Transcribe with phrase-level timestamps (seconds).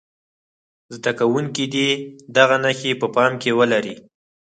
[0.95, 1.87] زده کوونکي دې
[2.37, 3.95] دغه نښې په پام کې ولري.